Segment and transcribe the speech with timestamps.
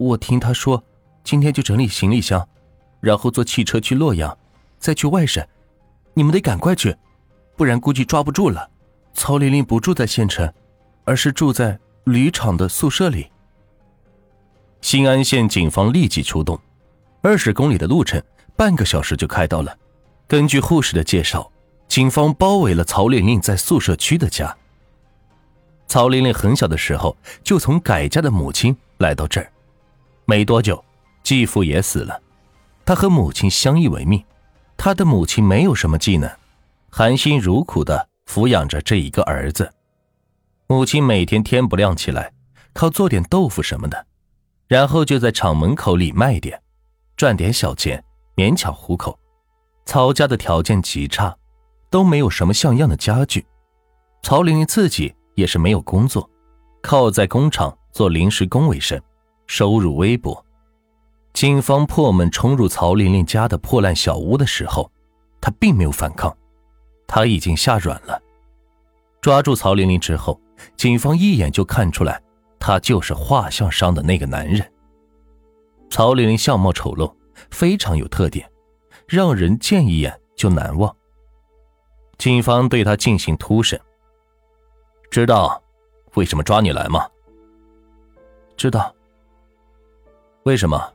[0.00, 0.82] 我听他说，
[1.22, 2.48] 今天就整理行李箱，
[3.00, 4.34] 然后坐汽车去洛阳，
[4.78, 5.46] 再去外省。
[6.14, 6.96] 你们得赶快去，
[7.54, 8.66] 不然估计抓不住了。
[9.12, 10.50] 曹玲玲不住在县城，
[11.04, 13.30] 而是住在铝厂的宿舍里。
[14.80, 16.58] 新安县警方立即出动，
[17.20, 18.22] 二十公里的路程，
[18.56, 19.76] 半个小时就开到了。
[20.26, 21.52] 根据护士的介绍，
[21.88, 24.56] 警方包围了曹玲玲在宿舍区的家。
[25.86, 27.14] 曹玲玲很小的时候
[27.44, 29.52] 就从改嫁的母亲来到这儿，
[30.30, 30.84] 没多久，
[31.24, 32.22] 继父也死了，
[32.84, 34.22] 他和母亲相依为命。
[34.76, 36.30] 他的母亲没有什么技能，
[36.88, 39.68] 含辛茹苦的抚养着这一个儿子。
[40.68, 42.32] 母亲每天天不亮起来，
[42.72, 44.06] 靠做点豆腐什么的。
[44.68, 46.62] 然后就在厂门口里卖点，
[47.16, 48.00] 赚点小钱，
[48.36, 49.18] 勉强糊口。
[49.84, 51.36] 曹家的条件极差，
[51.90, 53.44] 都没有什么像样的家具。
[54.22, 56.30] 曹玲玲自己也是没有工作，
[56.80, 59.02] 靠在工厂做临时工为生，
[59.50, 60.46] 收入微薄。
[61.32, 64.88] 警方破门冲入曹玲玲家的破烂小屋的时候，
[65.40, 66.32] 她并没有反抗，
[67.08, 68.22] 她已经吓软了。
[69.20, 70.40] 抓住曹玲玲之后，
[70.76, 72.22] 警方一眼就看出来。
[72.60, 74.72] 他就是画像上的那个男人。
[75.88, 77.12] 曹玲玲相貌丑陋，
[77.50, 78.48] 非常有特点，
[79.08, 80.94] 让人见一眼就难忘。
[82.18, 83.80] 警方对他进行突审。
[85.10, 85.60] 知道
[86.14, 87.08] 为什么抓你来吗？
[88.56, 88.94] 知道。
[90.44, 90.92] 为什么？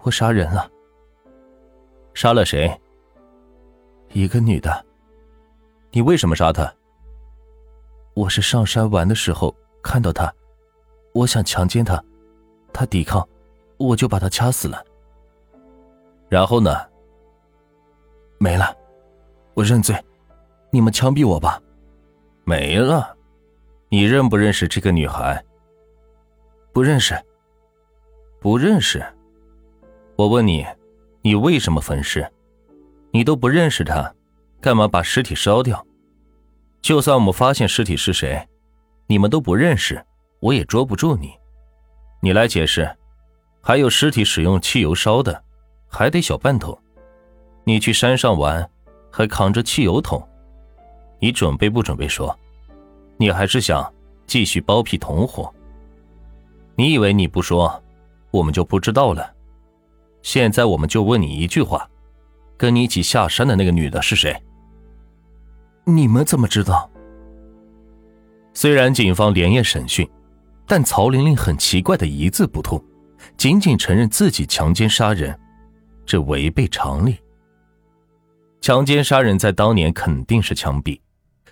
[0.00, 0.68] 我杀人了。
[2.12, 2.68] 杀了谁？
[4.12, 4.84] 一个女的。
[5.92, 6.72] 你为什么杀她？
[8.14, 9.54] 我是上山玩的时候。
[9.80, 10.30] 看到她，
[11.14, 12.02] 我想强奸她，
[12.72, 13.26] 她抵抗，
[13.78, 14.84] 我就把她掐死了。
[16.28, 16.84] 然后呢？
[18.38, 18.76] 没了，
[19.54, 19.94] 我认罪，
[20.70, 21.62] 你们枪毙我吧。
[22.44, 23.16] 没了，
[23.88, 25.42] 你认不认识这个女孩？
[26.72, 27.14] 不认识，
[28.40, 29.04] 不认识。
[30.16, 30.64] 我问你，
[31.22, 32.26] 你为什么焚尸？
[33.10, 34.14] 你都不认识他，
[34.60, 35.84] 干嘛把尸体烧掉？
[36.80, 38.46] 就算我们发现尸体是谁？
[39.06, 40.04] 你们都不认识，
[40.40, 41.32] 我也捉不住你。
[42.20, 42.88] 你来解释。
[43.60, 45.42] 还有尸体使用汽油烧的，
[45.88, 46.78] 还得小半桶。
[47.64, 48.66] 你去山上玩，
[49.10, 50.26] 还扛着汽油桶，
[51.18, 52.34] 你准备不准备说？
[53.18, 53.92] 你还是想
[54.26, 55.52] 继续包庇同伙？
[56.76, 57.82] 你以为你不说，
[58.30, 59.34] 我们就不知道了？
[60.22, 61.88] 现在我们就问你一句话：
[62.56, 64.36] 跟你一起下山的那个女的是谁？
[65.84, 66.90] 你们怎么知道？
[68.52, 70.08] 虽然警方连夜审讯，
[70.66, 72.84] 但曹玲玲很奇怪的一字不吐，
[73.36, 75.38] 仅仅承认自己强奸杀人，
[76.04, 77.16] 这违背常理。
[78.60, 81.00] 强奸杀人在当年肯定是枪毙，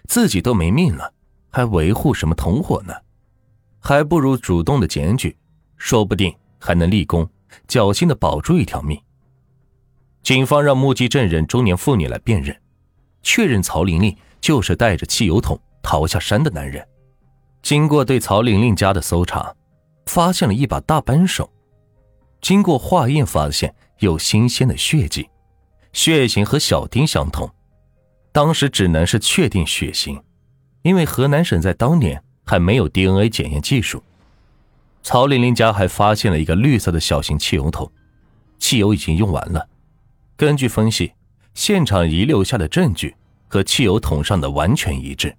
[0.09, 1.15] 自己都没命了，
[1.50, 2.92] 还维护什么同伙呢？
[3.78, 5.34] 还不如主动的检举，
[5.76, 7.28] 说不定还能立功，
[7.68, 9.00] 侥幸的保住一条命。
[10.22, 12.56] 警方让目击证人中年妇女来辨认，
[13.22, 16.86] 确认曹玲玲就是带着汽油桶逃下山的男人。
[17.62, 19.54] 经过对曹玲玲家的搜查，
[20.06, 21.50] 发现了一把大扳手。
[22.40, 25.28] 经过化验，发现有新鲜的血迹，
[25.92, 27.48] 血型和小丁相同。
[28.32, 30.22] 当时只能是确定血型，
[30.82, 34.02] 因为河南省在当年还没有 DNA 检验技术。
[35.06, 37.88] 曹玲玲家还发现了一个绿色的小型汽油桶，
[38.58, 39.68] 汽油已经用完了。
[40.36, 41.12] 根据分析，
[41.54, 43.14] 现场遗留下的证据
[43.46, 45.32] 和汽油桶上的完全一致。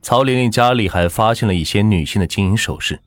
[0.00, 3.00] 曹玲玲家里还发现了一些女性的金银首饰，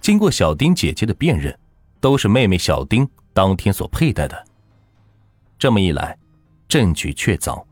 [0.00, 1.54] 经过小丁姐姐的辨认，
[2.00, 4.46] 都是妹妹小丁当天所佩戴的。
[5.58, 6.16] 这么一来，
[6.66, 7.62] 证据确凿。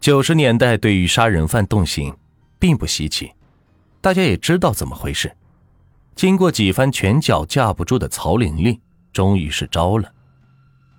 [0.00, 2.12] 九十年代对于杀人犯动刑，
[2.58, 3.30] 并不稀奇，
[4.00, 5.32] 大家也知道怎么回事。
[6.16, 8.80] 经过几番拳脚架不住的曹玲玲，
[9.12, 10.10] 终于是招了。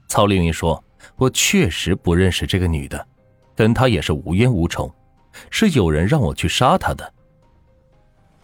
[0.07, 0.81] 曹玲玲说
[1.17, 3.05] ：“我确实不认识这个女的，
[3.55, 4.93] 跟她也是无冤无仇。”
[5.51, 7.13] 是有人让我去杀她的。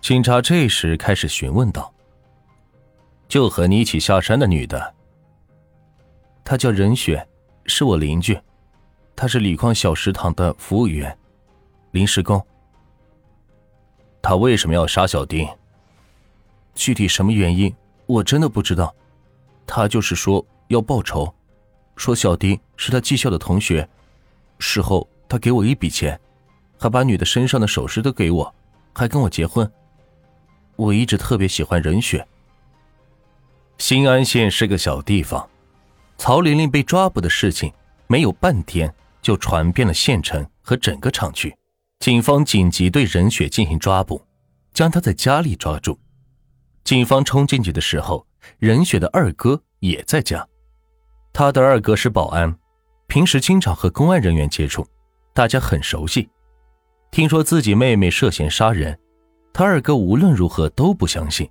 [0.02, 1.94] 警察这时开始询问道
[3.30, 4.94] ：“就和你一起下山的女的，
[6.44, 7.28] 她叫任雪，
[7.66, 8.40] 是我邻居，
[9.16, 11.16] 她是锂矿小食堂的服务员，
[11.92, 12.44] 临时工。
[14.24, 15.48] 她为什么要杀小丁？
[16.76, 17.74] 具体什么原因
[18.06, 18.94] 我真的不知道。
[19.66, 21.34] 他就是说要报仇，
[21.96, 23.88] 说小丁是他技校的同学，
[24.60, 26.20] 事后他给我一笔钱。”
[26.76, 28.56] 还把女的身上的首饰都给我，
[28.94, 29.72] 还跟我结婚。
[30.76, 32.28] 我一直特别喜欢任雪。
[33.78, 35.50] 新安县是个小地方，
[36.18, 37.72] 曹玲玲被抓捕的事情
[38.08, 41.56] 没有半天就传遍了县城和整个厂区。
[42.00, 44.22] 警方紧急对任雪进行抓捕，
[44.74, 45.98] 将她在家里抓住。
[46.84, 48.26] 警方冲进去的时候，
[48.60, 50.46] 任雪的二哥也在家。
[51.32, 52.54] 他的二哥是保安，
[53.08, 54.86] 平时经常和公安人员接触，
[55.34, 56.30] 大家很熟悉。
[57.10, 58.98] 听说自己妹妹涉嫌杀人，
[59.54, 61.50] 他二哥无论如何都不相信。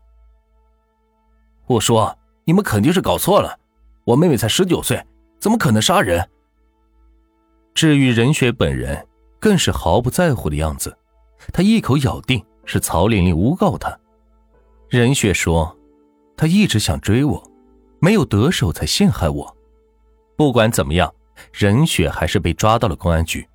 [1.66, 3.58] 我说：“你们肯定是搞错了，
[4.04, 5.02] 我妹妹才十九岁，
[5.40, 6.28] 怎么可能杀人？”
[7.74, 9.06] 至于任雪本人，
[9.40, 10.94] 更是毫不在乎的样子，
[11.52, 13.98] 他一口咬定是曹玲玲诬告他。
[14.92, 15.74] 任雪说
[16.36, 17.42] ：“他一直想追我，
[17.98, 19.56] 没有得手才陷害我。”
[20.36, 21.10] 不管怎么样，
[21.50, 23.48] 任雪还是被抓到了公安局。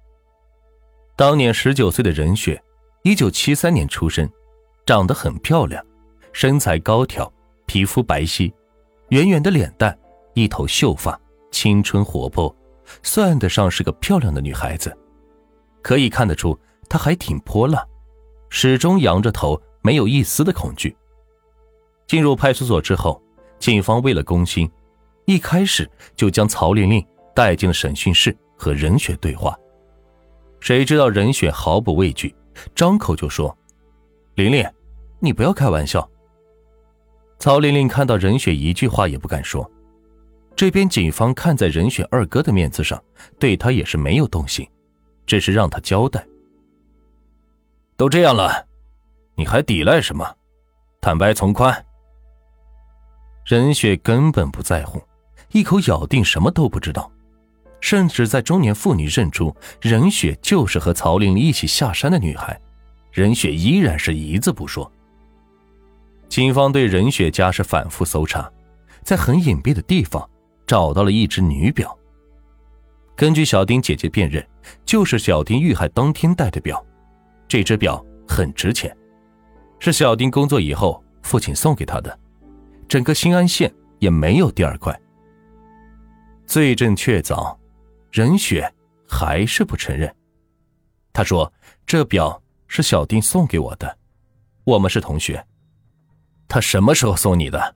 [1.16, 2.60] 当年十九岁的任雪，
[3.04, 4.28] 一九七三年出生，
[4.84, 5.86] 长得很漂亮，
[6.34, 7.32] 身材高挑，
[7.68, 8.52] 皮肤白皙，
[9.10, 9.96] 圆圆的脸蛋，
[10.34, 12.52] 一头秀发，青春活泼。
[13.04, 14.92] 算得上是个漂亮的女孩子，
[15.84, 16.60] 可以看得出
[16.90, 17.86] 她还挺泼辣，
[18.50, 20.98] 始终仰着头，没有一丝的恐惧。
[22.08, 23.22] 进入派出所之后，
[23.60, 24.70] 警方为了攻心，
[25.26, 27.06] 一开始就将曹玲玲
[27.36, 29.58] 带进了审讯室和任雪对话。
[30.60, 32.34] 谁知道任雪毫不畏惧，
[32.74, 33.56] 张口就说
[34.36, 34.66] ：“玲玲，
[35.20, 36.10] 你不要开玩笑。”
[37.40, 39.70] 曹玲玲看到任雪一句话也不敢说。
[40.56, 43.00] 这边警方看在任雪二哥的面子上，
[43.38, 44.68] 对他也是没有动心，
[45.28, 46.26] 只是让他交代。
[47.96, 48.66] 都这样了，
[49.36, 50.36] 你还抵赖什么？
[51.00, 51.86] 坦白从宽。
[53.48, 55.02] 任雪根本不在乎，
[55.54, 57.10] 一口咬定什么都不知道，
[57.80, 62.60] 甚至在中年妇女认出任雪就是和曹玲玲一起下山的女孩，
[63.10, 64.92] 任雪依然是一字不说。
[66.28, 68.52] 警方对任雪家是反复搜查，
[69.02, 70.30] 在很隐蔽的地方。
[70.66, 71.98] 找到了一只女表。
[73.16, 74.46] 根据小丁姐姐辨认，
[74.84, 76.86] 就是小丁遇害当天戴的表。
[77.48, 78.94] 这只表很值钱，
[79.80, 82.20] 是小丁工作以后父亲送给他的。
[82.88, 84.98] 整个新安县也没有第二块。
[86.46, 87.56] 罪证确凿，
[88.12, 88.74] 任雪
[89.08, 90.14] 还是不承认。
[91.12, 91.52] 他说
[91.86, 93.98] ：“这表是小丁送给我的，
[94.64, 95.46] 我们是同学。”
[96.48, 97.76] 他什么时候送你的？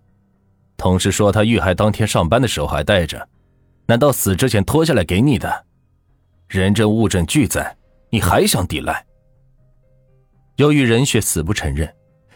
[0.78, 3.28] 同事说他遇害当天上班的时候还带着，
[3.88, 5.66] 难道死之前脱下来给你的？
[6.48, 7.76] 人证物证俱在，
[8.10, 9.06] 你还想抵赖？
[10.56, 11.94] 由于任雪死不承认，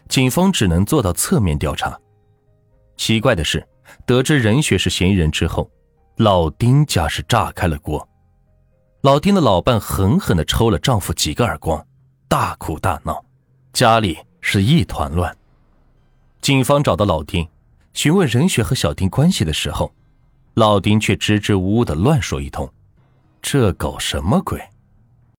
[0.10, 1.98] 警方只能做到侧面调查。
[2.98, 3.66] 奇怪的是，
[4.06, 5.70] 得知任雪是嫌疑人之后，
[6.18, 8.08] 老丁家是炸开了锅。
[9.02, 11.86] 老丁的老伴狠狠地抽了丈夫几个耳光，
[12.28, 13.24] 大哭大闹，
[13.74, 15.36] 家里是一团乱。
[16.42, 17.48] 警方找到老丁。
[17.94, 19.90] 询问任雪和小丁关系的时候，
[20.56, 22.70] 老丁却支支吾吾的乱说一通，
[23.42, 24.62] 这搞什么鬼？